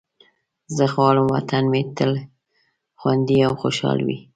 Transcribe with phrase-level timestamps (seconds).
[0.75, 2.11] زه غواړم وطن مې تل
[2.99, 4.19] خوندي او خوشحال وي.